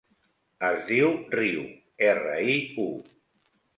Es 0.69 0.87
diu 0.91 1.11
Riu: 1.35 1.67
erra, 2.07 2.33
i, 2.55 2.57
u. 2.89 2.89